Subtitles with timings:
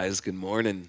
[0.00, 0.22] guys.
[0.22, 0.88] Good morning.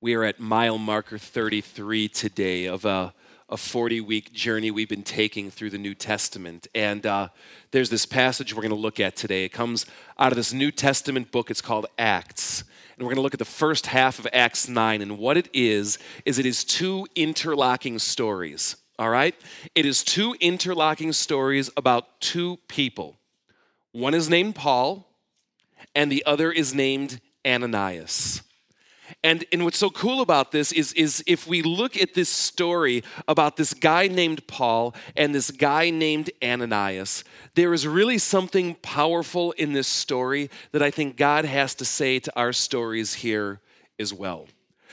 [0.00, 3.14] We are at mile marker 33 today of a,
[3.48, 6.66] a 40 week journey we've been taking through the New Testament.
[6.74, 7.28] And uh,
[7.70, 9.44] there's this passage we're going to look at today.
[9.44, 9.86] It comes
[10.18, 11.48] out of this New Testament book.
[11.48, 12.64] It's called Acts.
[12.96, 15.00] And we're going to look at the first half of Acts 9.
[15.00, 18.74] And what it is, is it is two interlocking stories.
[18.98, 19.36] All right?
[19.76, 23.16] It is two interlocking stories about two people.
[23.92, 25.06] One is named Paul,
[25.94, 28.42] and the other is named Ananias.
[29.22, 33.04] And, and what's so cool about this is, is if we look at this story
[33.28, 39.52] about this guy named Paul and this guy named Ananias, there is really something powerful
[39.52, 43.60] in this story that I think God has to say to our stories here
[43.98, 44.48] as well.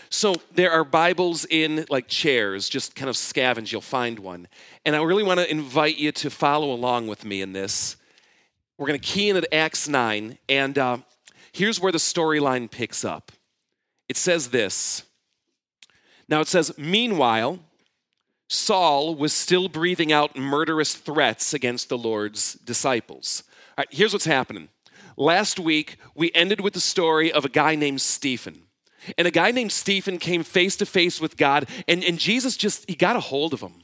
[0.09, 4.47] So there are Bibles in like chairs, just kind of scavenge, you'll find one.
[4.85, 7.95] And I really want to invite you to follow along with me in this.
[8.77, 10.97] We're going to key in at Acts 9, and uh,
[11.51, 13.31] here's where the storyline picks up.
[14.09, 15.03] It says this.
[16.27, 17.59] Now it says, Meanwhile,
[18.49, 23.43] Saul was still breathing out murderous threats against the Lord's disciples.
[23.77, 24.69] All right, here's what's happening.
[25.17, 28.63] Last week, we ended with the story of a guy named Stephen.
[29.17, 32.89] And a guy named Stephen came face to face with God, and, and Jesus just,
[32.89, 33.82] he got a hold of him.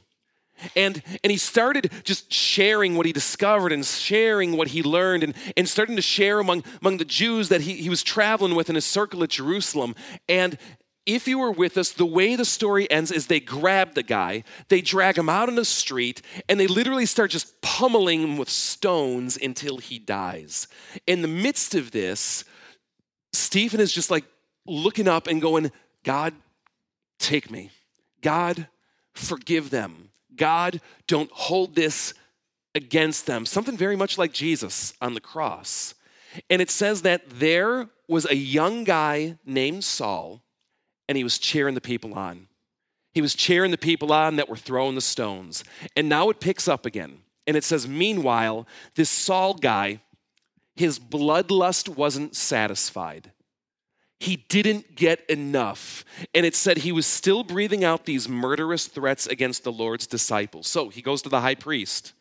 [0.75, 5.33] And, and he started just sharing what he discovered and sharing what he learned and,
[5.55, 8.75] and starting to share among, among the Jews that he, he was traveling with in
[8.75, 9.95] his circle at Jerusalem.
[10.27, 10.57] And
[11.05, 14.43] if you were with us, the way the story ends is they grab the guy,
[14.67, 18.49] they drag him out on the street, and they literally start just pummeling him with
[18.49, 20.67] stones until he dies.
[21.07, 22.43] In the midst of this,
[23.33, 24.25] Stephen is just like
[24.67, 25.71] looking up and going,
[26.03, 26.33] God,
[27.17, 27.71] take me.
[28.21, 28.67] God,
[29.13, 30.08] forgive them.
[30.39, 32.15] God, don't hold this
[32.73, 33.45] against them.
[33.45, 35.93] Something very much like Jesus on the cross.
[36.49, 40.41] And it says that there was a young guy named Saul,
[41.07, 42.47] and he was cheering the people on.
[43.13, 45.63] He was cheering the people on that were throwing the stones.
[45.95, 47.19] And now it picks up again.
[47.45, 50.01] And it says, Meanwhile, this Saul guy,
[50.75, 53.31] his bloodlust wasn't satisfied
[54.19, 56.03] he didn't get enough.
[56.35, 60.67] And it said he was still breathing out these murderous threats against the Lord's disciples.
[60.67, 62.13] So he goes to the high priest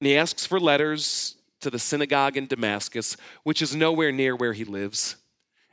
[0.00, 4.52] and he asks for letters to the synagogue in Damascus, which is nowhere near where
[4.52, 5.16] he lives.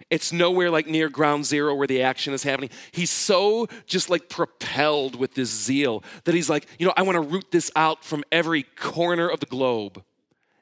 [0.10, 2.70] It's nowhere like near ground zero where the action is happening.
[2.92, 7.16] He's so just like propelled with this zeal that he's like, you know, I want
[7.16, 10.04] to root this out from every corner of the globe.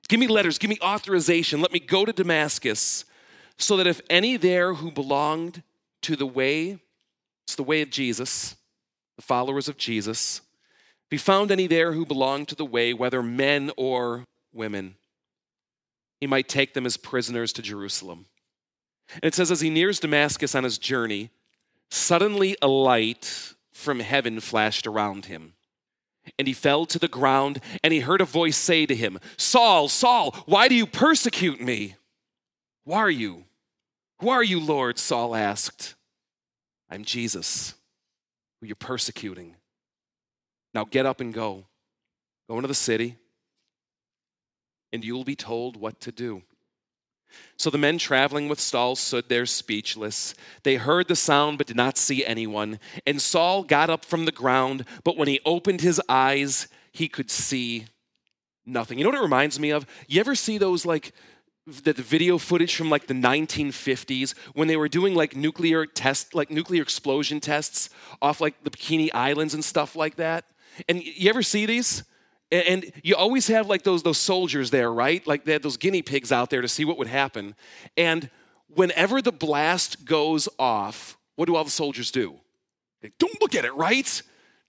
[0.08, 1.62] Give me letters, give me authorization.
[1.62, 3.06] Let me go to Damascus
[3.60, 5.62] so that if any there who belonged
[6.02, 6.80] to the way,
[7.46, 8.56] it's the way of Jesus,
[9.18, 10.42] the followers of Jesus,
[11.10, 14.96] be found any there who belonged to the way, whether men or women,
[16.22, 18.26] he might take them as prisoners to Jerusalem.
[19.16, 21.32] And it says, as he nears Damascus on his journey,
[21.90, 25.54] suddenly a light from heaven flashed around him.
[26.38, 29.88] And he fell to the ground, and he heard a voice say to him, Saul,
[29.88, 31.96] Saul, why do you persecute me?
[32.86, 33.46] Who are you?
[34.20, 34.98] Who are you, Lord?
[35.00, 35.96] Saul asked.
[36.90, 37.76] I'm Jesus,
[38.60, 39.56] who you're persecuting.
[40.74, 41.66] Now get up and go.
[42.50, 43.16] Go into the city,
[44.92, 46.42] and you will be told what to do.
[47.58, 50.34] So the men traveling with Saul stood there speechless.
[50.64, 52.80] They heard the sound but did not see anyone.
[53.06, 57.30] And Saul got up from the ground, but when he opened his eyes, he could
[57.30, 57.86] see
[58.66, 58.98] nothing.
[58.98, 59.86] You know what it reminds me of?
[60.08, 61.14] You ever see those like
[61.68, 66.34] that the video footage from like the 1950s when they were doing like nuclear test
[66.34, 67.90] like nuclear explosion tests
[68.22, 70.46] off like the bikini islands and stuff like that.
[70.88, 72.04] And you ever see these?
[72.52, 75.26] And you always have like those those soldiers there right?
[75.28, 77.56] Like they had those guinea pigs out there to see what would happen.
[77.96, 78.30] And
[78.68, 82.36] whenever the blast goes off what do all the soldiers do?
[83.02, 84.22] They don't look at it right?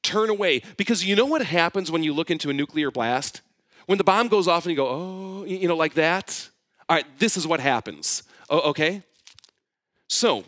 [0.02, 0.62] Turn away.
[0.76, 3.40] Because you know what happens when you look into a nuclear blast?
[3.86, 6.49] When the bomb goes off and you go oh you know like that
[6.90, 8.24] all right, this is what happens.
[8.50, 9.04] okay?
[10.08, 10.44] So,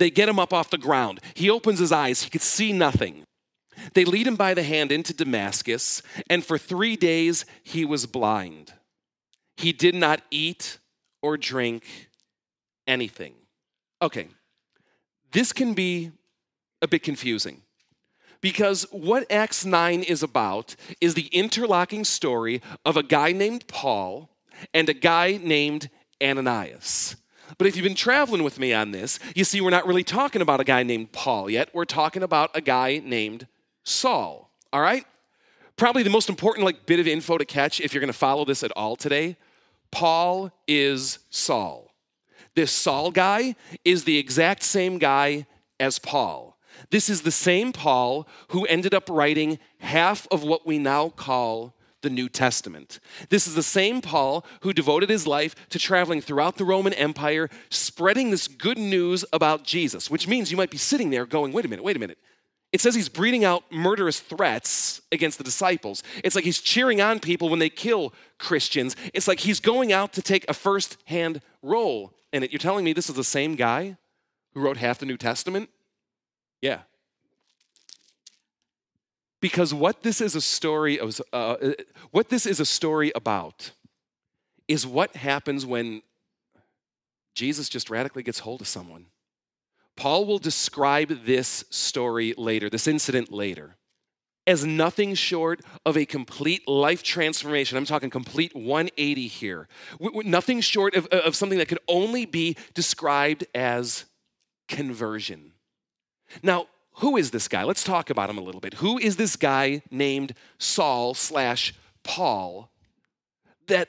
[0.00, 1.20] they get him up off the ground.
[1.34, 3.22] He opens his eyes, he could see nothing.
[3.94, 8.72] They lead him by the hand into Damascus, and for three days he was blind.
[9.56, 10.78] He did not eat
[11.22, 11.84] or drink
[12.88, 13.34] anything.
[14.02, 14.26] Okay,
[15.30, 16.10] this can be
[16.82, 17.62] a bit confusing
[18.40, 24.31] because what Acts 9 is about is the interlocking story of a guy named Paul
[24.72, 25.90] and a guy named
[26.22, 27.16] Ananias.
[27.58, 30.42] But if you've been traveling with me on this, you see we're not really talking
[30.42, 31.68] about a guy named Paul yet.
[31.74, 33.46] We're talking about a guy named
[33.84, 34.50] Saul.
[34.72, 35.04] All right?
[35.76, 38.44] Probably the most important like bit of info to catch if you're going to follow
[38.44, 39.36] this at all today.
[39.90, 41.90] Paul is Saul.
[42.54, 45.46] This Saul guy is the exact same guy
[45.80, 46.58] as Paul.
[46.90, 51.74] This is the same Paul who ended up writing half of what we now call
[52.02, 53.00] the New Testament.
[53.30, 57.48] This is the same Paul who devoted his life to traveling throughout the Roman Empire,
[57.70, 61.64] spreading this good news about Jesus, which means you might be sitting there going, wait
[61.64, 62.18] a minute, wait a minute.
[62.72, 66.02] It says he's breathing out murderous threats against the disciples.
[66.24, 68.96] It's like he's cheering on people when they kill Christians.
[69.12, 72.50] It's like he's going out to take a first hand role in it.
[72.50, 73.98] You're telling me this is the same guy
[74.54, 75.68] who wrote half the New Testament?
[76.62, 76.80] Yeah.
[79.42, 81.56] Because what this is a story of, uh,
[82.12, 83.72] what this is a story about
[84.68, 86.00] is what happens when
[87.34, 89.06] Jesus just radically gets hold of someone.
[89.96, 93.76] Paul will describe this story later, this incident later,
[94.46, 97.76] as nothing short of a complete life transformation.
[97.76, 99.66] I'm talking complete 180 here.
[100.00, 104.04] Nothing short of, of something that could only be described as
[104.68, 105.52] conversion.
[106.44, 107.64] Now, who is this guy?
[107.64, 108.74] Let's talk about him a little bit.
[108.74, 112.70] Who is this guy named Saul slash Paul
[113.66, 113.88] that,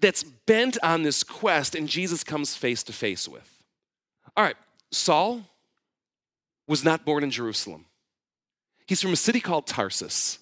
[0.00, 3.64] that's bent on this quest and Jesus comes face to face with?
[4.36, 4.56] All right,
[4.92, 5.42] Saul
[6.68, 7.86] was not born in Jerusalem.
[8.86, 10.38] He's from a city called Tarsus.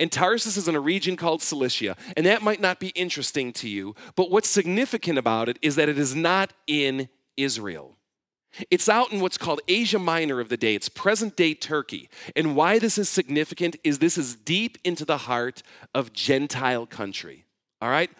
[0.00, 1.96] And Tarsus is in a region called Cilicia.
[2.16, 5.88] And that might not be interesting to you, but what's significant about it is that
[5.88, 7.97] it is not in Israel.
[8.70, 10.74] It's out in what's called Asia Minor of the day.
[10.74, 12.08] It's present day Turkey.
[12.34, 15.62] And why this is significant is this is deep into the heart
[15.94, 17.44] of Gentile country.
[17.80, 18.10] All right?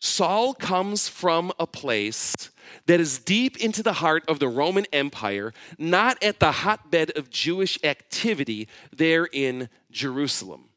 [0.00, 2.50] Saul comes from a place
[2.86, 7.28] that is deep into the heart of the Roman Empire, not at the hotbed of
[7.30, 8.66] Jewish activity
[8.96, 10.70] there in Jerusalem.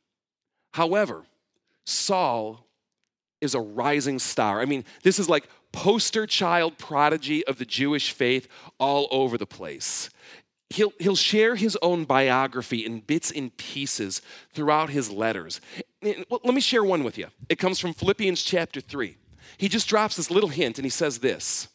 [0.73, 1.23] However,
[1.85, 2.67] Saul
[3.39, 4.59] is a rising star.
[4.61, 8.47] I mean, this is like poster child prodigy of the Jewish faith
[8.79, 10.09] all over the place.
[10.69, 14.21] He'll, he'll share his own biography in bits and pieces
[14.53, 15.59] throughout his letters.
[16.01, 17.27] Let me share one with you.
[17.49, 19.17] It comes from Philippians chapter 3.
[19.57, 21.67] He just drops this little hint and he says this.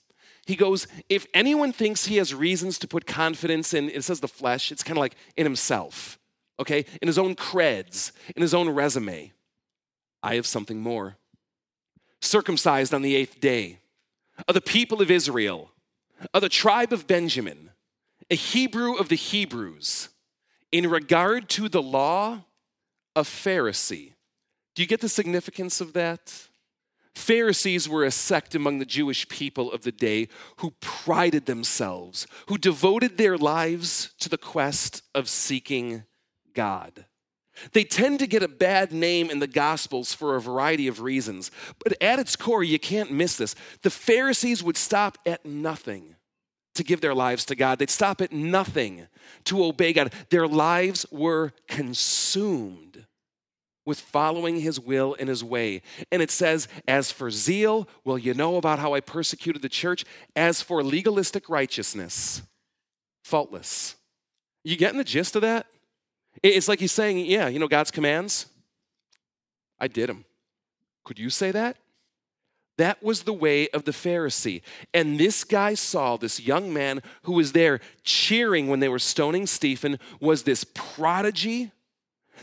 [0.46, 4.28] He goes, If anyone thinks he has reasons to put confidence in, it says the
[4.28, 6.18] flesh, it's kind of like in himself,
[6.58, 6.86] okay?
[7.02, 9.32] In his own creds, in his own resume.
[10.22, 11.16] I have something more.
[12.20, 13.78] Circumcised on the eighth day
[14.46, 15.72] of the people of Israel,
[16.32, 17.70] of the tribe of Benjamin,
[18.30, 20.08] a Hebrew of the Hebrews,
[20.70, 22.44] in regard to the law,
[23.16, 24.12] a Pharisee.
[24.74, 26.48] Do you get the significance of that?
[27.14, 32.56] Pharisees were a sect among the Jewish people of the day who prided themselves, who
[32.56, 36.04] devoted their lives to the quest of seeking
[36.54, 37.06] God.
[37.72, 41.50] They tend to get a bad name in the Gospels for a variety of reasons,
[41.82, 43.54] but at its core, you can't miss this.
[43.82, 46.16] The Pharisees would stop at nothing
[46.74, 49.08] to give their lives to God, they'd stop at nothing
[49.44, 50.12] to obey God.
[50.30, 53.04] Their lives were consumed
[53.88, 55.80] with following his will and his way.
[56.12, 60.04] And it says, As for zeal, well, you know about how I persecuted the church.
[60.36, 62.42] As for legalistic righteousness,
[63.24, 63.96] faultless.
[64.62, 65.66] You getting the gist of that?
[66.42, 68.46] It's like he's saying, yeah, you know, God's commands,
[69.78, 70.24] I did them.
[71.04, 71.76] Could you say that?
[72.76, 74.62] That was the way of the Pharisee.
[74.94, 79.46] And this guy saw this young man who was there cheering when they were stoning
[79.46, 81.72] Stephen, was this prodigy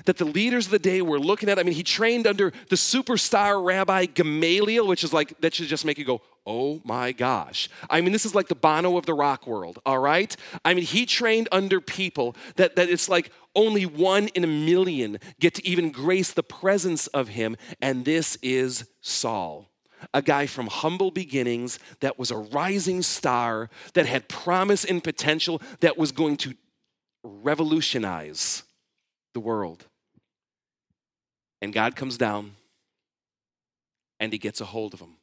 [0.05, 1.57] that the leaders of the day were looking at.
[1.57, 5.85] I mean, he trained under the superstar rabbi Gamaliel, which is like, that should just
[5.85, 7.69] make you go, oh my gosh.
[7.89, 10.35] I mean, this is like the Bono of the rock world, all right?
[10.63, 15.19] I mean, he trained under people that, that it's like only one in a million
[15.39, 19.71] get to even grace the presence of him, and this is Saul.
[20.13, 25.61] A guy from humble beginnings that was a rising star, that had promise and potential,
[25.79, 26.53] that was going to
[27.23, 28.63] revolutionize
[29.35, 29.85] the world.
[31.61, 32.55] And God comes down
[34.19, 35.17] and he gets a hold of him.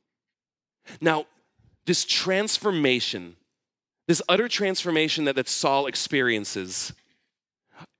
[1.00, 1.26] Now,
[1.86, 3.36] this transformation,
[4.06, 6.92] this utter transformation that, that Saul experiences,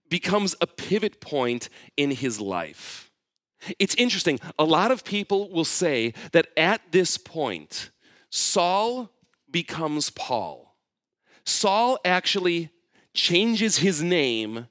[0.09, 3.11] becomes a pivot point in his life.
[3.79, 4.39] It's interesting.
[4.59, 7.91] A lot of people will say that at this point,
[8.29, 9.11] Saul
[9.51, 10.77] becomes Paul.
[11.47, 12.71] Saul actually
[13.15, 14.67] changes his name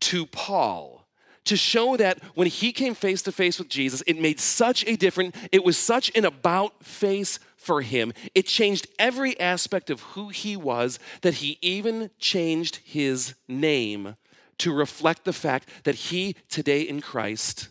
[0.00, 1.04] to Paul
[1.44, 4.96] to show that when he came face to face with Jesus, it made such a
[4.96, 5.36] difference.
[5.52, 8.12] It was such an about face for him.
[8.34, 14.16] It changed every aspect of who he was that he even changed his name
[14.58, 17.68] to reflect the fact that he today in Christ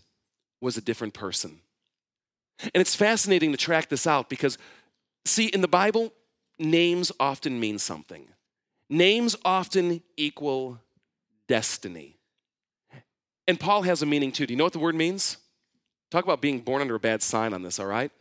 [0.62, 1.60] was a different person.
[2.74, 4.58] And it's fascinating to track this out because,
[5.26, 6.14] see, in the Bible,
[6.60, 8.28] names often mean something.
[8.90, 10.80] Names often equal
[11.48, 12.18] destiny.
[13.48, 14.46] And Paul has a meaning too.
[14.46, 15.38] Do you know what the word means?
[16.12, 18.12] Talk about being born under a bad sign on this, all right?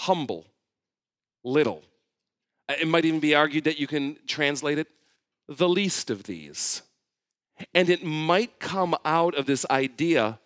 [0.00, 0.46] Humble,
[1.42, 1.82] little.
[2.68, 4.88] Uh, it might even be argued that you can translate it
[5.48, 6.82] the least of these.
[7.74, 10.38] And it might come out of this idea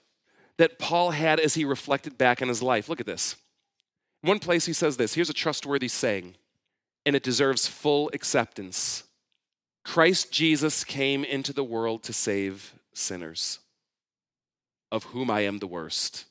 [0.58, 2.88] that Paul had as he reflected back on his life.
[2.88, 3.36] Look at this.
[4.22, 6.36] In one place, he says this here's a trustworthy saying,
[7.04, 9.04] and it deserves full acceptance
[9.86, 13.60] Christ Jesus came into the world to save sinners,
[14.90, 16.24] of whom I am the worst.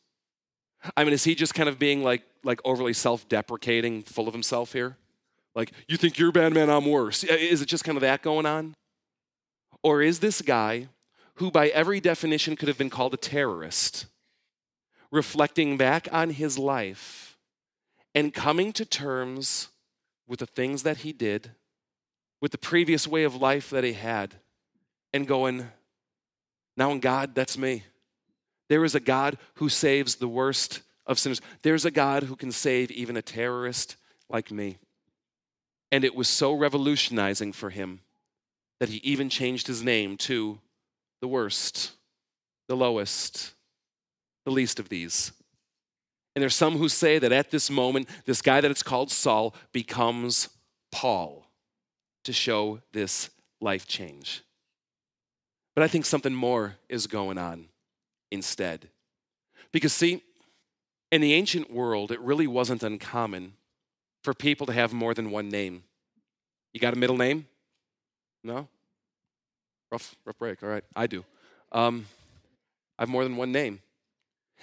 [0.98, 4.34] I mean, is he just kind of being like, like overly self deprecating, full of
[4.34, 4.98] himself here?
[5.56, 7.24] Like, you think you're bad man, I'm worse.
[7.24, 8.76] Is it just kind of that going on?
[9.82, 10.90] Or is this guy,
[11.36, 14.08] who by every definition could have been called a terrorist,
[15.12, 17.38] reflecting back on his life
[18.14, 19.70] and coming to terms
[20.28, 21.52] with the things that he did,
[22.42, 24.36] with the previous way of life that he had,
[25.14, 25.70] and going,
[26.78, 27.84] now in God, that's me.
[28.68, 31.42] There is a God who saves the worst of sinners.
[31.62, 33.96] There's a God who can save even a terrorist
[34.30, 34.78] like me.
[35.92, 38.02] And it was so revolutionizing for him
[38.80, 40.60] that he even changed his name to
[41.22, 41.92] the worst,
[42.68, 43.54] the lowest,
[44.46, 45.32] the least of these.
[46.36, 49.56] And there's some who say that at this moment, this guy that it's called Saul
[49.72, 50.50] becomes
[50.92, 51.45] Paul
[52.26, 53.30] to show this
[53.62, 54.44] life change.
[55.76, 57.68] But I think something more is going on
[58.32, 58.90] instead.
[59.72, 60.22] Because, see,
[61.12, 63.54] in the ancient world, it really wasn't uncommon
[64.24, 65.84] for people to have more than one name.
[66.74, 67.48] You got a middle name?
[68.44, 68.68] No?
[69.92, 70.64] Rough, rough break.
[70.64, 71.24] All right, I do.
[71.72, 72.08] Um,
[72.98, 73.82] I have more than one name.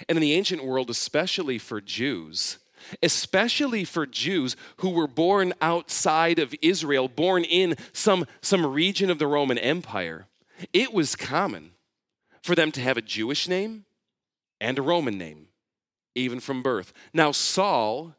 [0.08, 2.58] And in the ancient world, especially for Jews,
[3.02, 9.18] especially for Jews who were born outside of Israel, born in some, some region of
[9.18, 10.26] the Roman Empire,
[10.72, 11.72] it was common
[12.42, 13.84] for them to have a Jewish name
[14.60, 15.48] and a Roman name,
[16.14, 16.92] even from birth.
[17.12, 18.14] Now, Saul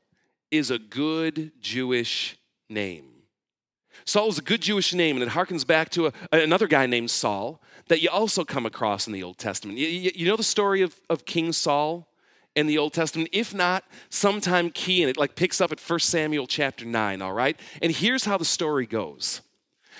[0.51, 2.37] is a good Jewish
[2.69, 3.09] name.
[4.05, 7.11] Saul is a good Jewish name, and it harkens back to a, another guy named
[7.11, 9.77] Saul that you also come across in the Old Testament.
[9.77, 12.07] You, you, you know the story of, of King Saul
[12.55, 13.29] in the Old Testament?
[13.31, 17.33] If not, sometime key in it, like picks up at 1 Samuel chapter 9, all
[17.33, 17.59] right?
[17.81, 19.41] And here's how the story goes.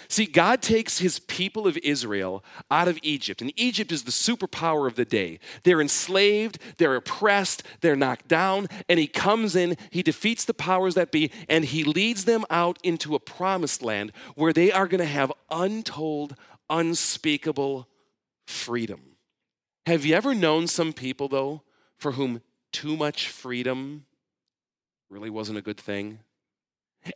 [0.07, 4.87] See, God takes his people of Israel out of Egypt, and Egypt is the superpower
[4.87, 5.39] of the day.
[5.63, 10.95] They're enslaved, they're oppressed, they're knocked down, and he comes in, he defeats the powers
[10.95, 14.99] that be, and he leads them out into a promised land where they are going
[14.99, 16.35] to have untold,
[16.69, 17.87] unspeakable
[18.45, 19.01] freedom.
[19.85, 21.61] Have you ever known some people, though,
[22.03, 22.41] for whom
[22.73, 24.05] too much freedom
[25.09, 26.19] really wasn't a good thing?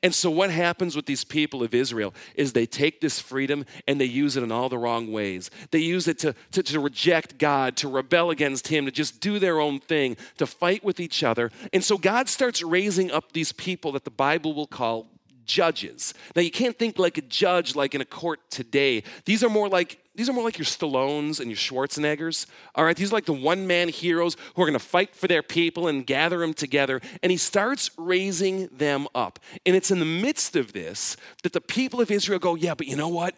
[0.01, 4.01] And so, what happens with these people of Israel is they take this freedom and
[4.01, 5.49] they use it in all the wrong ways.
[5.71, 9.39] They use it to, to, to, reject God, to rebel against Him, to just do
[9.39, 11.51] their own thing, to fight with each other.
[11.71, 15.07] And so, God starts raising up these people that the Bible will call
[15.47, 16.13] judges.
[16.35, 19.03] Now you can't think like a judge like in a court today.
[19.25, 22.47] These are more like these are more like your Stallones and your Schwarzeneggers.
[22.73, 25.43] All right, these are like the one-man heroes who are going to fight for their
[25.43, 27.01] people and gather them together.
[27.21, 29.37] And he starts raising them up.
[29.63, 32.87] And it's in the midst of this that the people of Israel go, "Yeah, but
[32.87, 33.35] you know what?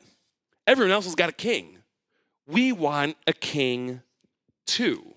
[0.65, 1.79] Everyone else has got a king.
[2.47, 4.01] We want a king
[4.65, 5.15] too."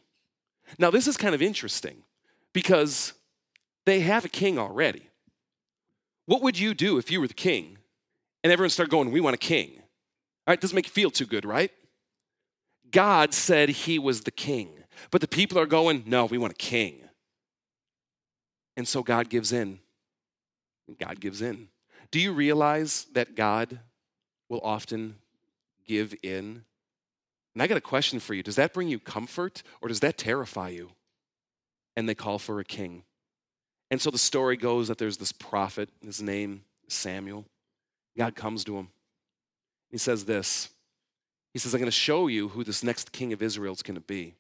[0.78, 2.02] Now this is kind of interesting
[2.52, 3.12] because
[3.84, 5.11] they have a king already.
[6.26, 7.78] What would you do if you were the king
[8.42, 9.72] and everyone started going, We want a king?
[10.46, 11.70] All right, doesn't make you feel too good, right?
[12.90, 14.70] God said he was the king,
[15.10, 17.00] but the people are going, No, we want a king.
[18.76, 19.80] And so God gives in.
[20.98, 21.68] God gives in.
[22.10, 23.80] Do you realize that God
[24.48, 25.16] will often
[25.86, 26.64] give in?
[27.54, 28.42] And I got a question for you.
[28.42, 30.90] Does that bring you comfort or does that terrify you?
[31.96, 33.04] And they call for a king.
[33.92, 37.44] And so the story goes that there's this prophet, his name Samuel.
[38.16, 38.88] God comes to him.
[39.90, 40.70] He says this
[41.52, 43.96] He says, I'm going to show you who this next king of Israel is going
[43.96, 44.34] to be.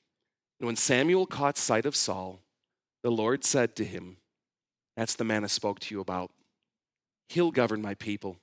[0.58, 2.40] And when Samuel caught sight of Saul,
[3.02, 4.16] the Lord said to him,
[4.96, 6.30] That's the man I spoke to you about.
[7.28, 8.38] He'll govern my people.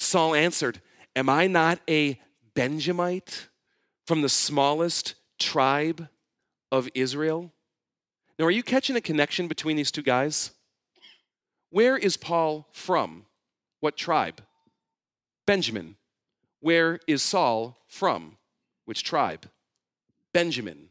[0.00, 0.80] Saul answered,
[1.14, 2.20] Am I not a
[2.52, 3.46] Benjamite
[4.08, 6.08] from the smallest tribe
[6.72, 7.52] of Israel?
[8.38, 10.50] Now, are you catching a connection between these two guys?
[11.70, 13.26] Where is Paul from?
[13.80, 14.42] What tribe?
[15.46, 15.96] Benjamin.
[16.60, 18.36] Where is Saul from?
[18.84, 19.48] Which tribe?
[20.32, 20.88] Benjamin.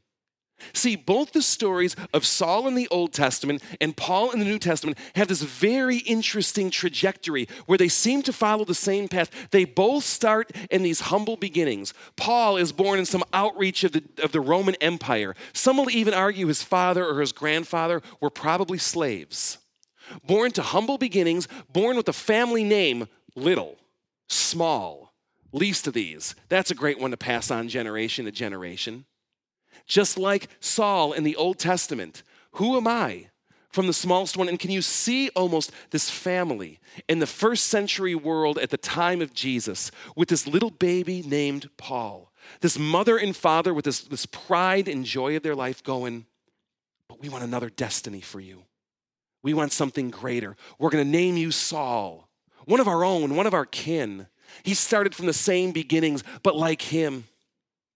[0.73, 4.59] See, both the stories of Saul in the Old Testament and Paul in the New
[4.59, 9.29] Testament have this very interesting trajectory where they seem to follow the same path.
[9.51, 11.93] They both start in these humble beginnings.
[12.15, 15.35] Paul is born in some outreach of the, of the Roman Empire.
[15.53, 19.57] Some will even argue his father or his grandfather were probably slaves.
[20.25, 23.77] Born to humble beginnings, born with a family name, little,
[24.29, 25.13] small,
[25.51, 26.35] least of these.
[26.47, 29.05] That's a great one to pass on generation to generation.
[29.85, 32.23] Just like Saul in the Old Testament.
[32.53, 33.27] Who am I?
[33.69, 34.47] From the smallest one.
[34.47, 36.79] And can you see almost this family
[37.09, 41.69] in the first century world at the time of Jesus with this little baby named
[41.77, 42.31] Paul?
[42.61, 46.25] This mother and father with this, this pride and joy of their life going,
[47.09, 48.63] but we want another destiny for you.
[49.43, 50.55] We want something greater.
[50.79, 52.29] We're going to name you Saul,
[52.65, 54.27] one of our own, one of our kin.
[54.63, 57.25] He started from the same beginnings, but like him,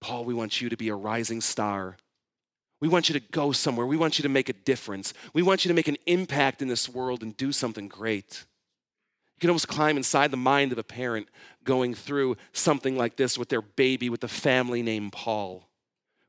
[0.02, 1.98] Paul, we want you to be a rising star.
[2.80, 3.86] We want you to go somewhere.
[3.86, 5.14] We want you to make a difference.
[5.34, 8.46] We want you to make an impact in this world and do something great.
[9.36, 11.28] You can almost climb inside the mind of a parent
[11.64, 15.68] going through something like this with their baby, with a family named Paul,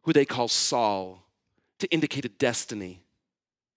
[0.03, 1.25] who they call Saul,
[1.79, 3.03] to indicate a destiny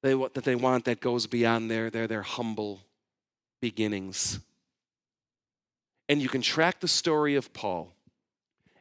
[0.02, 2.82] that they want that goes beyond their, their, their humble
[3.62, 4.40] beginnings.
[6.10, 7.93] And you can track the story of Paul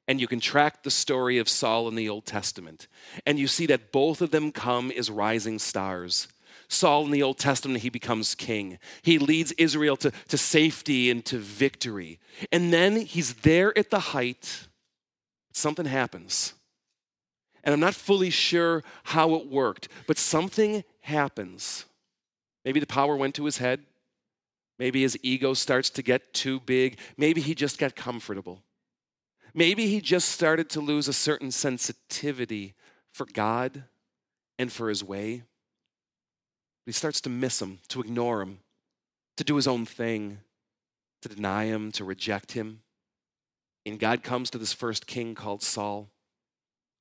[0.09, 2.89] and you can track the story of Saul in the Old Testament.
[3.25, 6.29] And you see that both of them come as rising stars.
[6.69, 8.79] Saul in the Old Testament, he becomes king.
[9.03, 12.19] He leads Israel to, to safety and to victory.
[12.51, 14.69] And then he's there at the height.
[15.53, 16.55] Something happens.
[17.63, 21.85] And I'm not fully sure how it worked, but something happens.
[22.65, 23.81] Maybe the power went to his head.
[24.79, 26.99] Maybe his ego starts to get too big.
[27.17, 28.63] Maybe he just got comfortable.
[29.55, 32.75] Maybe he just started to lose a certain sensitivity
[33.13, 33.85] for God
[34.59, 35.43] and for his way.
[36.87, 38.59] He starts to miss him, to ignore him,
[39.37, 40.39] to do his own thing,
[41.21, 42.81] to deny him, to reject him.
[43.85, 45.99] And God comes to this first king called Saul.
[45.99, 46.09] And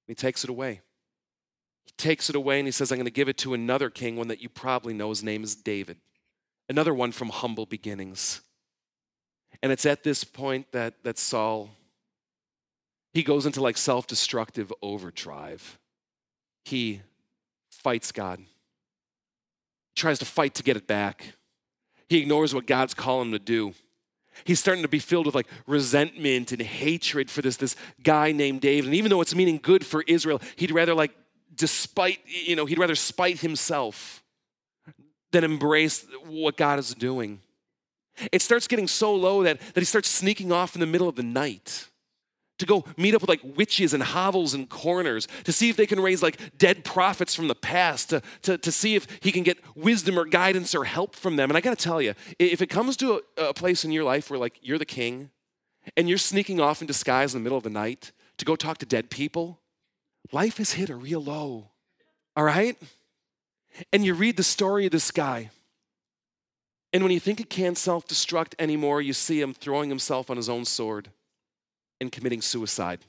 [0.08, 0.82] he takes it away.
[1.86, 4.15] He takes it away and he says, I'm going to give it to another king,
[4.15, 5.10] one that you probably know.
[5.10, 5.97] His name is David,
[6.69, 8.41] another one from humble beginnings.
[9.63, 11.69] And it's at this point that, that Saul
[13.13, 15.78] he goes into like self destructive overdrive.
[16.63, 17.02] He
[17.69, 18.45] fights God, he
[19.95, 21.34] tries to fight to get it back.
[22.10, 23.74] He ignores what God's calling him to do.
[24.43, 28.60] He's starting to be filled with like resentment and hatred for this, this guy named
[28.62, 28.88] David.
[28.88, 31.12] And even though it's meaning good for Israel, he'd rather like
[31.56, 34.24] despite, you know, he'd rather spite himself
[35.32, 37.39] than embrace what God is doing.
[38.32, 41.15] It starts getting so low that, that he starts sneaking off in the middle of
[41.15, 41.88] the night
[42.62, 45.88] to go meet up with like witches and hovels and corners to see if they
[45.88, 49.43] can raise like dead prophets from the past to, to, to see if he can
[49.43, 51.50] get wisdom or guidance or help from them.
[51.50, 54.04] And i got to tell you if it comes to a, a place in your
[54.04, 55.32] life where like you're the king
[55.97, 58.78] and you're sneaking off in disguise in the middle of the night to go talk
[58.78, 59.60] to dead people
[60.32, 61.67] life has hit a real low
[62.36, 62.78] all right?
[63.91, 65.50] And you read the story of this guy
[66.93, 70.47] and when you think he can't self-destruct anymore you see him throwing himself on his
[70.47, 71.10] own sword
[72.01, 73.05] and committing suicide.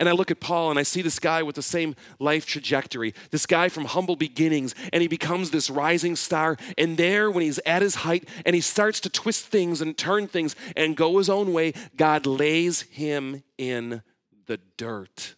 [0.00, 3.14] And I look at Paul and I see this guy with the same life trajectory,
[3.30, 6.56] this guy from humble beginnings, and he becomes this rising star.
[6.76, 10.26] And there, when he's at his height and he starts to twist things and turn
[10.26, 14.02] things and go his own way, God lays him in
[14.46, 15.36] the dirt.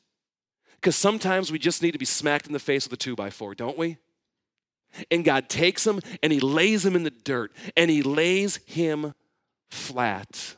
[0.77, 3.31] Because sometimes we just need to be smacked in the face with a two by
[3.31, 3.99] four, don't we?
[5.11, 9.13] And God takes him and he lays him in the dirt and he lays him
[9.71, 10.55] flat.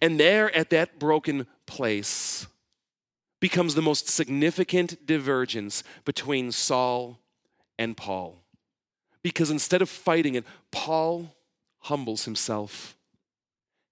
[0.00, 2.46] And there at that broken place
[3.40, 7.18] becomes the most significant divergence between Saul
[7.78, 8.38] and Paul.
[9.22, 11.34] Because instead of fighting it, Paul
[11.80, 12.96] humbles himself.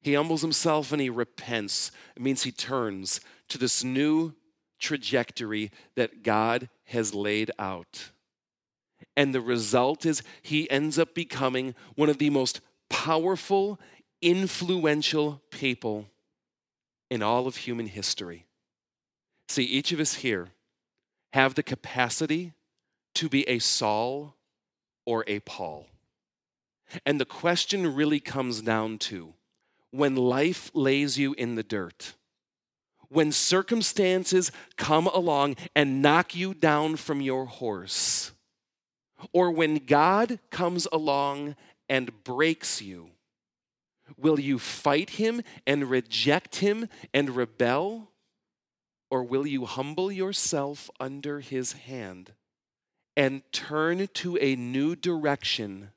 [0.02, 1.90] He humbles himself and he repents.
[2.16, 4.34] It means he turns to this new
[4.78, 8.10] trajectory that God has laid out.
[9.16, 13.78] And the result is he ends up becoming one of the most powerful
[14.22, 16.06] influential people
[17.10, 18.46] in all of human history.
[19.48, 20.48] See, each of us here
[21.32, 22.52] have the capacity
[23.14, 24.36] to be a Saul
[25.04, 25.86] or a Paul.
[27.04, 29.34] And the question really comes down to
[29.90, 32.14] when life lays you in the dirt,
[33.08, 38.32] when circumstances come along and knock you down from your horse,
[39.32, 41.56] or when God comes along
[41.88, 43.10] and breaks you,
[44.16, 48.10] Will you fight him and reject him and rebel?
[49.10, 52.32] or will you humble yourself under his hand
[53.16, 55.90] and turn to a new direction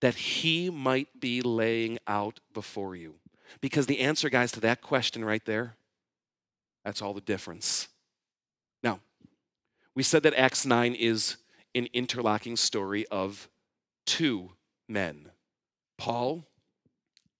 [0.00, 3.16] that he might be laying out before you?
[3.60, 5.74] Because the answer, guys, to that question right there,
[6.84, 7.88] that's all the difference.
[8.82, 9.00] Now,
[9.94, 11.38] we said that Acts 9 is
[11.74, 13.48] an interlocking story of
[14.06, 14.52] two
[14.88, 15.30] men
[15.98, 16.46] Paul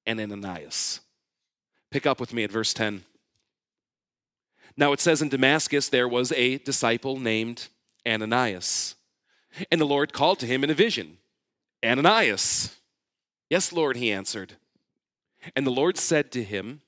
[0.08, 1.00] and Ananias.
[1.90, 3.04] Pick up with me at verse 10.
[4.76, 7.68] Now it says in Damascus there was a disciple named
[8.06, 8.96] Ananias.
[9.70, 11.18] And the Lord called to him in a vision
[11.84, 12.76] Ananias.
[13.50, 14.54] Yes, Lord, he answered.
[15.54, 16.80] And the Lord said to him,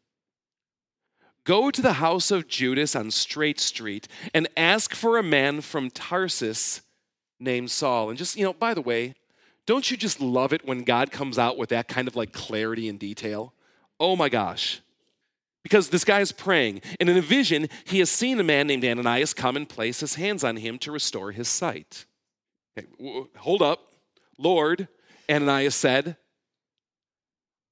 [1.45, 5.91] Go to the house of Judas on Straight Street and ask for a man from
[5.91, 6.83] Tarsus
[7.39, 8.11] named Saul.
[8.11, 9.15] And just, you know, by the way,
[9.71, 12.89] don't you just love it when God comes out with that kind of like clarity
[12.89, 13.55] and detail?
[14.01, 14.81] Oh my gosh.
[15.63, 18.85] Because this guy is praying, and in a vision, he has seen a man named
[18.85, 22.05] Ananias come and place his hands on him to restore his sight.
[22.77, 22.89] Okay,
[23.37, 23.93] hold up.
[24.37, 24.89] Lord,
[25.31, 26.17] Ananias said,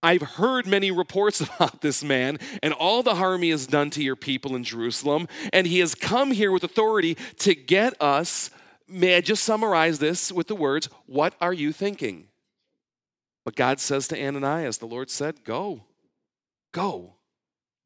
[0.00, 4.04] I've heard many reports about this man and all the harm he has done to
[4.04, 8.50] your people in Jerusalem, and he has come here with authority to get us.
[8.88, 12.28] May I just summarize this with the words, What are you thinking?
[13.44, 15.84] But God says to Ananias, the Lord said, Go,
[16.72, 17.14] go.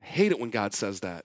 [0.03, 1.25] I hate it when God says that.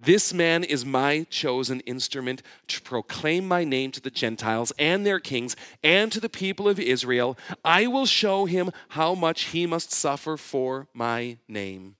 [0.00, 5.18] This man is my chosen instrument to proclaim my name to the Gentiles and their
[5.18, 7.36] kings and to the people of Israel.
[7.64, 11.96] I will show him how much he must suffer for my name.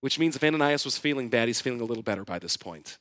[0.00, 2.98] Which means if Ananias was feeling bad, he's feeling a little better by this point.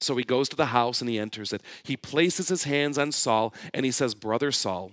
[0.00, 1.62] So he goes to the house and he enters it.
[1.82, 4.92] He places his hands on Saul and he says, Brother Saul,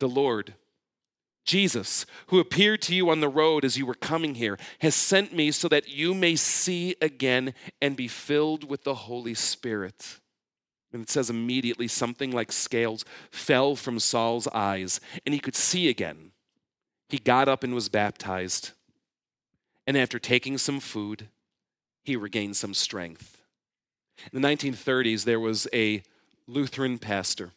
[0.00, 0.54] the Lord,
[1.44, 5.34] Jesus, who appeared to you on the road as you were coming here, has sent
[5.34, 10.20] me so that you may see again and be filled with the Holy Spirit.
[10.92, 15.88] And it says immediately something like scales fell from Saul's eyes, and he could see
[15.88, 16.30] again.
[17.08, 18.70] He got up and was baptized.
[19.86, 21.28] And after taking some food,
[22.04, 23.43] he regained some strength.
[24.32, 26.02] In the 1930s, there was a
[26.46, 27.52] Lutheran pastor.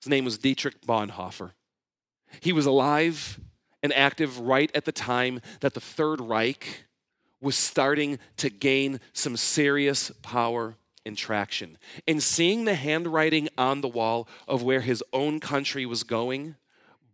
[0.00, 1.52] His name was Dietrich Bonhoeffer.
[2.40, 3.40] He was alive
[3.82, 6.84] and active right at the time that the Third Reich
[7.40, 11.78] was starting to gain some serious power and traction.
[12.08, 16.56] And seeing the handwriting on the wall of where his own country was going,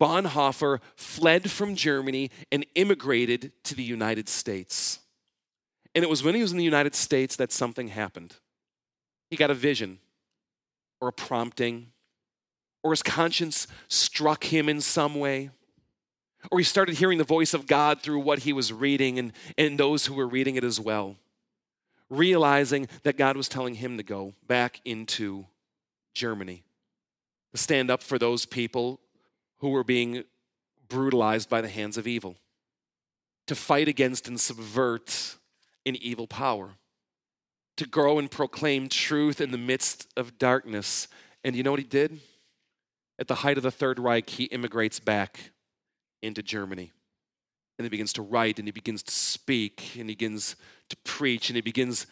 [0.01, 5.01] Bonhoeffer fled from Germany and immigrated to the United States.
[5.95, 8.37] And it was when he was in the United States that something happened.
[9.31, 9.99] He got a vision
[11.01, 11.93] or a prompting
[12.83, 15.51] or his conscience struck him in some way,
[16.51, 19.79] or he started hearing the voice of God through what he was reading and, and
[19.79, 21.17] those who were reading it as well,
[22.11, 25.47] realizing that God was telling him to go back into
[26.15, 26.65] Germany,
[27.53, 28.99] to stand up for those people
[29.59, 30.25] who were being
[30.89, 32.37] brutalized by the hands of evil,
[33.47, 35.37] to fight against and subvert
[35.87, 36.77] an evil power,
[37.77, 41.09] to grow and proclaim truth in the midst of darkness.
[41.43, 42.21] And you know what he did?
[43.19, 45.53] At the height of the Third Reich, he immigrates back
[46.23, 46.93] into Germany.
[47.79, 50.57] And he begins to write and he begins to speak and he begins
[50.91, 52.07] to preach and he begins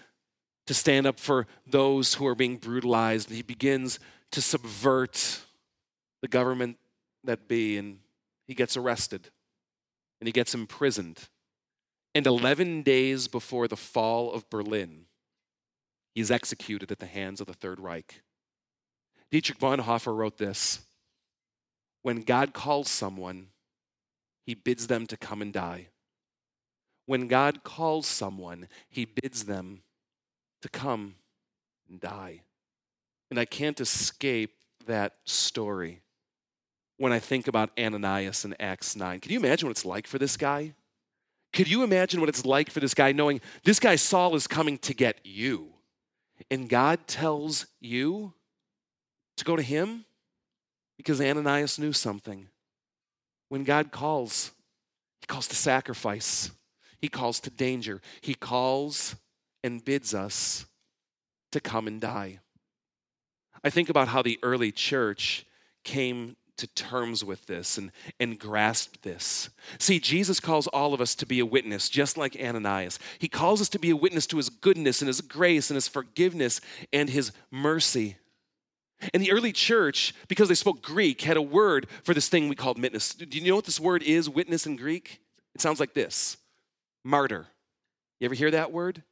[0.66, 3.98] to stand up for those who are being brutalized and he begins
[4.32, 5.40] to subvert
[6.22, 6.76] the government
[7.24, 7.98] that be and
[8.46, 9.28] he gets arrested
[10.20, 11.28] and he gets imprisoned.
[12.14, 15.06] And 11 days before the fall of Berlin,
[16.14, 18.22] he's executed at the hands of the Third Reich.
[19.30, 20.80] Dietrich Bonhoeffer wrote this
[22.02, 23.48] when God calls someone,
[24.46, 25.88] he bids them to come and die.
[27.06, 29.82] When God calls someone, he bids them
[30.62, 31.16] to come
[31.88, 32.42] and die.
[33.30, 34.54] And I can't escape
[34.86, 36.00] that story
[36.96, 39.20] when I think about Ananias in Acts 9.
[39.20, 40.74] Can you imagine what it's like for this guy?
[41.52, 44.78] Could you imagine what it's like for this guy knowing this guy Saul is coming
[44.78, 45.68] to get you?
[46.50, 48.34] And God tells you
[49.36, 50.04] to go to him?
[50.96, 52.48] Because Ananias knew something.
[53.48, 54.52] When God calls,
[55.20, 56.50] He calls to sacrifice,
[57.00, 59.16] He calls to danger, He calls
[59.64, 60.66] and bids us
[61.52, 62.40] to come and die.
[63.64, 65.44] I think about how the early church
[65.84, 69.50] came to terms with this and, and grasped this.
[69.78, 72.98] See, Jesus calls all of us to be a witness, just like Ananias.
[73.18, 75.88] He calls us to be a witness to his goodness and his grace and his
[75.88, 76.60] forgiveness
[76.92, 78.16] and his mercy.
[79.14, 82.54] And the early church, because they spoke Greek, had a word for this thing we
[82.54, 83.14] called witness.
[83.14, 85.20] Do you know what this word is, witness in Greek?
[85.54, 86.36] It sounds like this
[87.04, 87.46] martyr.
[88.20, 89.02] You ever hear that word?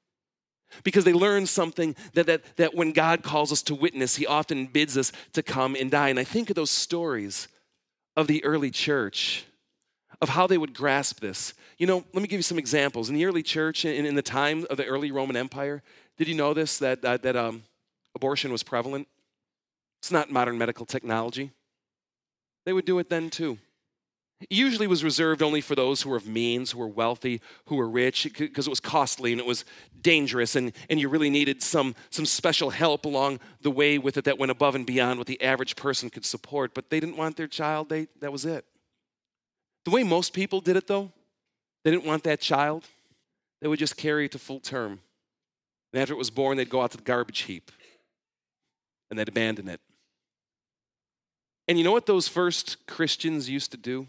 [0.85, 4.67] Because they learn something that, that, that when God calls us to witness, He often
[4.67, 6.09] bids us to come and die.
[6.09, 7.49] And I think of those stories
[8.17, 9.45] of the early church,
[10.21, 11.55] of how they would grasp this.
[11.79, 13.09] You know, let me give you some examples.
[13.09, 15.83] In the early church, in, in the time of the early Roman Empire,
[16.17, 17.63] did you know this, that, that, that um,
[18.15, 19.07] abortion was prevalent?
[20.01, 21.53] It's not modern medical technology.
[22.65, 23.59] They would do it then too.
[24.51, 27.88] Usually was reserved only for those who were of means, who were wealthy, who were
[27.88, 29.64] rich, because it was costly and it was
[30.01, 34.24] dangerous, and, and you really needed some, some special help along the way with it
[34.24, 36.72] that went above and beyond what the average person could support.
[36.72, 38.64] But they didn't want their child, they, that was it.
[39.85, 41.11] The way most people did it, though,
[41.83, 42.85] they didn't want that child,
[43.61, 45.01] they would just carry it to full term.
[45.92, 47.72] And after it was born, they'd go out to the garbage heap
[49.11, 49.81] and they'd abandon it.
[51.66, 54.07] And you know what those first Christians used to do?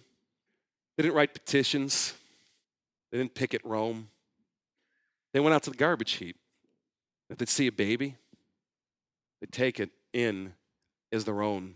[0.99, 2.13] They didn't write petitions,
[3.09, 4.09] they didn't picket Rome.
[5.31, 6.35] They went out to the garbage heap.
[7.29, 8.17] If they'd see a baby,
[9.39, 10.55] they'd take it in
[11.13, 11.75] as their own.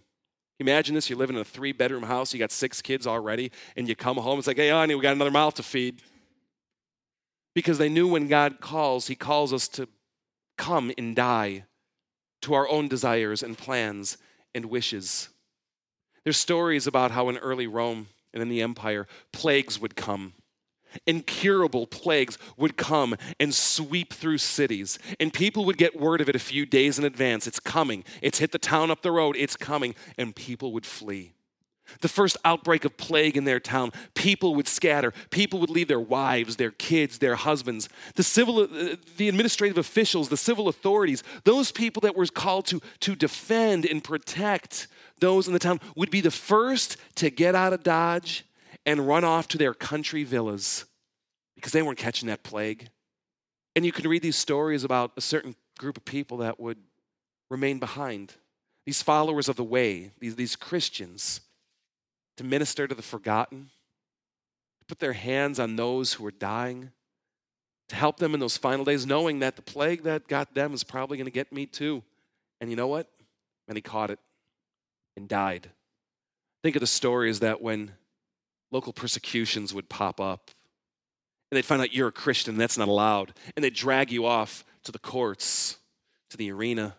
[0.60, 3.88] Imagine this you're living in a three bedroom house, you got six kids already, and
[3.88, 6.02] you come home, it's like, hey, honey, we got another mouth to feed.
[7.56, 9.88] Because they knew when God calls, He calls us to
[10.58, 11.64] come and die
[12.42, 14.18] to our own desires and plans
[14.54, 15.30] and wishes.
[16.26, 20.34] There's stories about how in early Rome and in the empire, plagues would come.
[21.08, 26.36] Incurable plagues would come and sweep through cities, and people would get word of it
[26.36, 27.48] a few days in advance.
[27.48, 28.04] It's coming.
[28.22, 29.36] It's hit the town up the road.
[29.38, 31.34] It's coming, and people would flee.
[32.02, 35.14] The first outbreak of plague in their town, people would scatter.
[35.30, 37.90] People would leave their wives, their kids, their husbands.
[38.16, 42.82] The civil, uh, the administrative officials, the civil authorities, those people that were called to,
[43.02, 44.88] to defend and protect
[45.20, 48.46] those in the town would be the first to get out of Dodge
[48.86, 50.86] and run off to their country villas
[51.56, 52.90] because they weren't catching that plague.
[53.76, 56.78] And you can read these stories about a certain group of people that would
[57.50, 58.34] remain behind.
[58.86, 61.42] These followers of the way, these, these Christians
[62.38, 63.70] to minister to the forgotten,
[64.80, 66.92] to put their hands on those who are dying,
[67.90, 70.84] to help them in those final days, knowing that the plague that got them is
[70.84, 72.04] probably going to get me too.
[72.60, 73.10] And you know what?
[73.68, 74.20] And he caught it
[75.16, 75.70] and died.
[76.64, 77.92] Think of the stories that when
[78.72, 80.50] local persecutions would pop up,
[81.52, 84.66] and they'd find out you're a Christian, that's not allowed, and they'd drag you off
[84.86, 85.78] to the courts,
[86.32, 86.96] to the arena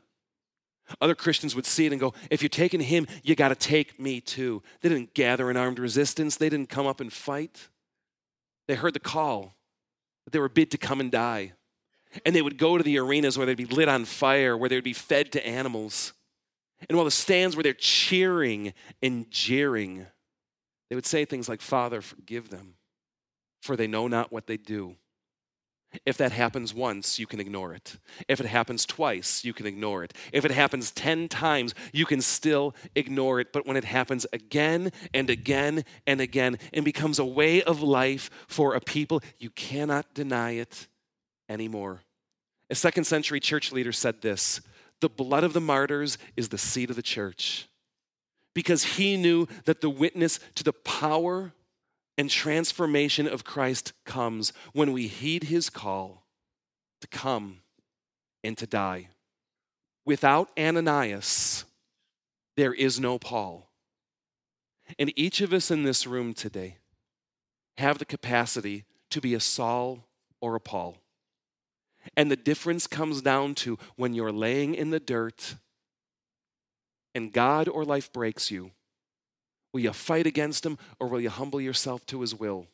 [1.00, 3.98] other Christians would see it and go, if you're taking him, you got to take
[3.98, 4.62] me too.
[4.80, 7.68] They didn't gather in armed resistance, they didn't come up and fight.
[8.66, 9.54] They heard the call
[10.24, 11.52] that they were bid to come and die.
[12.24, 14.84] And they would go to the arenas where they'd be lit on fire, where they'd
[14.84, 16.12] be fed to animals.
[16.88, 20.06] And while the stands were there cheering and jeering,
[20.88, 22.74] they would say things like, Father, forgive them,
[23.62, 24.96] for they know not what they do.
[26.04, 27.96] If that happens once, you can ignore it.
[28.28, 30.12] If it happens twice, you can ignore it.
[30.32, 33.52] If it happens 10 times, you can still ignore it.
[33.52, 38.30] But when it happens again and again and again and becomes a way of life
[38.46, 40.88] for a people, you cannot deny it
[41.48, 42.00] anymore.
[42.70, 44.60] A second century church leader said this
[45.00, 47.68] The blood of the martyrs is the seed of the church.
[48.54, 51.52] Because he knew that the witness to the power
[52.16, 56.24] and transformation of Christ comes when we heed his call
[57.00, 57.58] to come
[58.42, 59.08] and to die.
[60.04, 61.64] Without Ananias,
[62.56, 63.68] there is no Paul.
[64.98, 66.76] And each of us in this room today
[67.78, 70.04] have the capacity to be a Saul
[70.40, 70.98] or a Paul.
[72.16, 75.56] And the difference comes down to when you're laying in the dirt
[77.14, 78.72] and God or life breaks you
[79.74, 82.68] Will you fight against him or will you humble yourself to his will?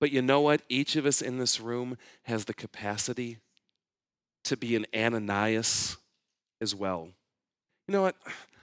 [0.00, 0.62] But you know what?
[0.68, 3.38] Each of us in this room has the capacity
[4.44, 5.98] to be an Ananias
[6.60, 7.10] as well.
[7.86, 8.16] You know what?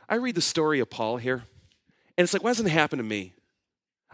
[0.09, 1.43] I read the story of Paul here,
[2.17, 3.33] and it's like, why doesn't it happen to me?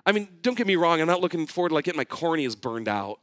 [0.06, 2.60] I mean, don't get me wrong, I'm not looking forward to like getting my corneas
[2.60, 3.20] burned out.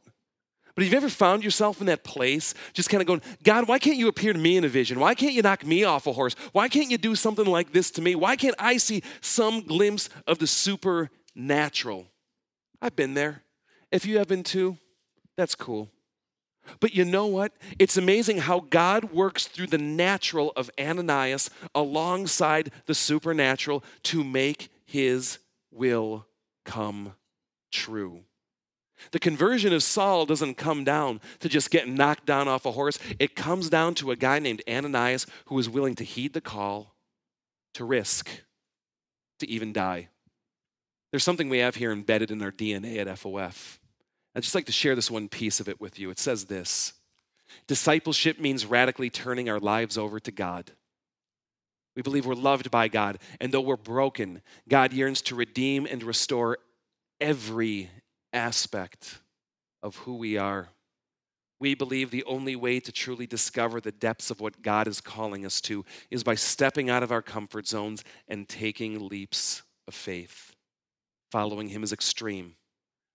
[0.80, 3.78] But have you ever found yourself in that place, just kind of going, God, why
[3.78, 4.98] can't you appear to me in a vision?
[4.98, 6.34] Why can't you knock me off a horse?
[6.52, 8.14] Why can't you do something like this to me?
[8.14, 12.06] Why can't I see some glimpse of the supernatural?
[12.80, 13.42] I've been there.
[13.92, 14.78] If you have been too,
[15.36, 15.90] that's cool.
[16.80, 17.52] But you know what?
[17.78, 24.70] It's amazing how God works through the natural of Ananias alongside the supernatural to make
[24.86, 25.40] his
[25.70, 26.24] will
[26.64, 27.12] come
[27.70, 28.22] true.
[29.12, 32.98] The conversion of Saul doesn't come down to just getting knocked down off a horse.
[33.18, 36.94] It comes down to a guy named Ananias who was willing to heed the call,
[37.74, 38.28] to risk,
[39.40, 40.08] to even die.
[41.10, 43.80] There's something we have here embedded in our DNA at FOF.
[44.34, 46.10] I'd just like to share this one piece of it with you.
[46.10, 46.92] It says this
[47.66, 50.72] Discipleship means radically turning our lives over to God.
[51.96, 56.02] We believe we're loved by God, and though we're broken, God yearns to redeem and
[56.02, 56.58] restore
[57.20, 57.90] every
[58.32, 59.20] aspect
[59.82, 60.68] of who we are.
[61.58, 65.44] We believe the only way to truly discover the depths of what God is calling
[65.44, 70.54] us to is by stepping out of our comfort zones and taking leaps of faith.
[71.30, 72.54] Following Him is extreme.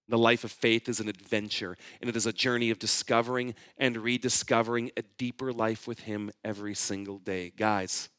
[0.07, 3.97] The life of faith is an adventure, and it is a journey of discovering and
[3.97, 7.51] rediscovering a deeper life with Him every single day.
[7.57, 8.09] Guys,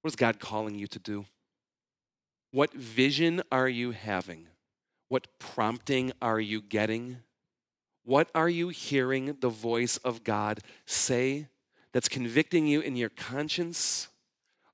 [0.00, 1.26] what is God calling you to do?
[2.52, 4.48] What vision are you having?
[5.08, 7.18] What prompting are you getting?
[8.04, 11.48] What are you hearing the voice of God say
[11.92, 14.08] that's convicting you in your conscience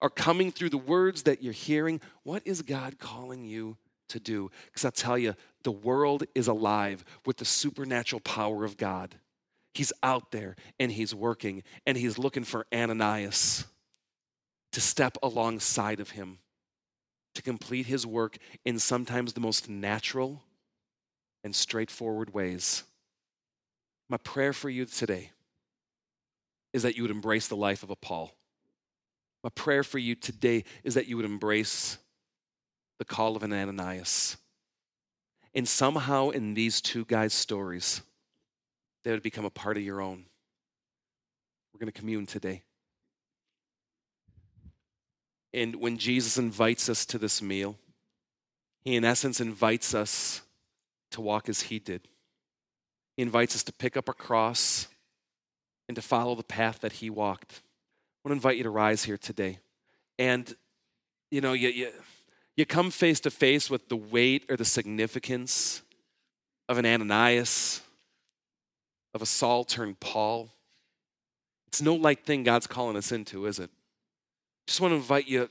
[0.01, 2.01] or coming through the words that you're hearing?
[2.23, 3.77] What is God calling you
[4.13, 4.51] to do.
[4.67, 9.17] Because I'll tell you, the world is alive with the supernatural power of God.
[9.75, 13.65] He's out there and he's working and he's looking for Ananias
[14.73, 16.39] to step alongside of him
[17.35, 20.43] to complete his work in sometimes the most natural
[21.45, 22.85] and straightforward ways.
[24.09, 25.31] My prayer for you today
[26.73, 28.33] is that you would embrace the life of a Paul.
[29.43, 31.99] My prayer for you today is that you would embrace
[32.99, 34.37] the call of an Ananias.
[35.55, 38.03] And somehow in these two guys' stories,
[39.05, 40.25] they would become a part of your own.
[41.73, 42.63] We're going to commune today.
[45.55, 47.77] And when Jesus invites us to this meal,
[48.85, 50.43] he in essence invites us
[51.11, 52.09] to walk as he did.
[53.17, 54.89] He invites us to pick up our cross
[55.89, 57.61] and to follow the path that he walked.
[58.25, 59.59] I want to invite you to rise here today.
[60.19, 60.55] And,
[61.31, 61.93] you know, you, you
[62.57, 65.83] you come face to face with the weight or the significance
[66.69, 67.81] of an Ananias,
[69.15, 70.51] of a Saul turned Paul.
[71.67, 73.71] It's no light thing God's calling us into, is it?
[74.67, 75.51] Just want to invite you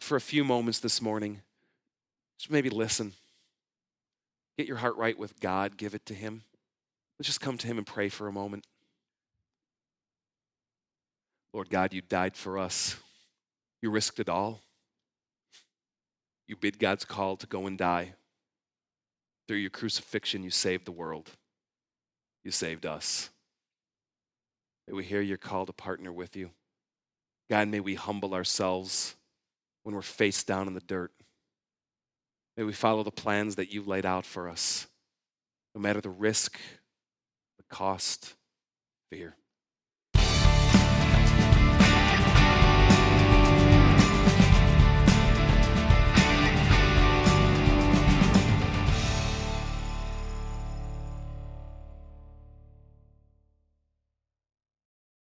[0.00, 1.42] for a few moments this morning.
[2.38, 3.12] Just maybe listen.
[4.56, 6.42] Get your heart right with God, give it to Him.
[7.18, 8.66] Let's just come to Him and pray for a moment.
[11.52, 12.96] Lord God, you died for us,
[13.80, 14.60] you risked it all.
[16.46, 18.14] You bid God's call to go and die.
[19.46, 21.30] Through your crucifixion, you saved the world.
[22.42, 23.28] You saved us.
[24.86, 26.50] May we hear your call to partner with you.
[27.50, 29.14] God, may we humble ourselves
[29.82, 31.12] when we're face down in the dirt.
[32.56, 34.86] May we follow the plans that you've laid out for us,
[35.74, 36.58] no matter the risk,
[37.56, 38.34] the cost,
[39.10, 39.37] fear.